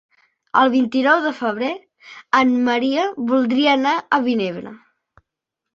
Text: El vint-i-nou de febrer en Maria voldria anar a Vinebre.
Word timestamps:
El 0.61 0.71
vint-i-nou 0.75 1.21
de 1.25 1.33
febrer 1.41 1.69
en 2.41 2.57
Maria 2.71 3.05
voldria 3.35 3.79
anar 3.81 3.95
a 4.19 4.23
Vinebre. 4.29 4.75